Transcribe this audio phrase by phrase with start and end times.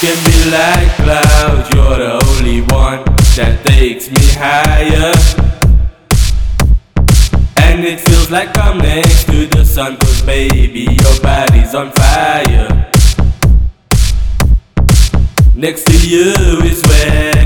[0.00, 3.02] can be like clouds, you're the only one
[3.36, 5.14] that takes me higher.
[7.56, 12.90] And it feels like I'm next to the sun, cause baby, your body's on fire.
[15.54, 17.45] Next to you is where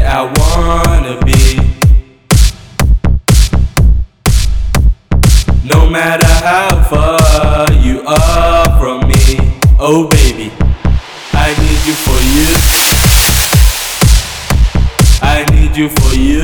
[15.70, 16.42] need you for you.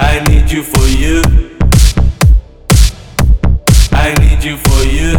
[0.00, 1.22] I need you for you.
[3.92, 5.12] I need you for you.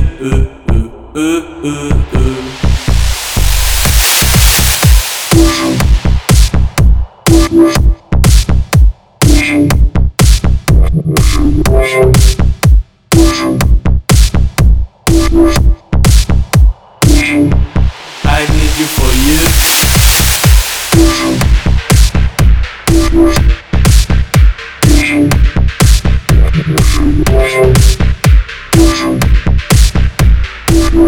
[31.00, 31.06] I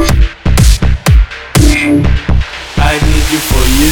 [3.04, 3.92] need you for you.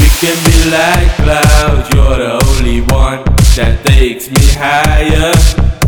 [0.00, 3.22] We can be like clouds, you're the only one
[3.54, 5.79] that takes me higher.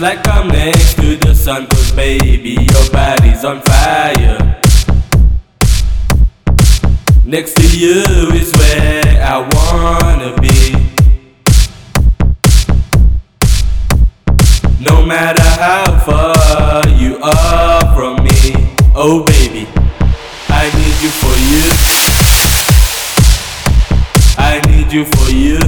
[0.00, 4.58] Like I'm next to the sun, cause baby, your body's on fire.
[7.22, 10.72] Next to you is where I wanna be.
[14.82, 19.68] No matter how far you are from me, oh baby,
[20.48, 21.66] I need you for you.
[24.38, 25.58] I need you for you.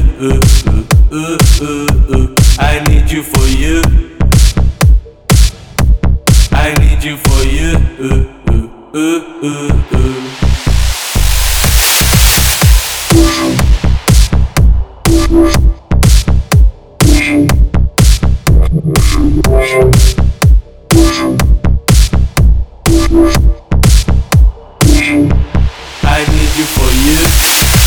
[2.58, 4.11] I need you for you.
[6.64, 7.74] I need you for you.
[7.98, 10.22] Uh, uh, uh, uh, uh.
[26.04, 26.90] I need you for
[27.76, 27.81] you.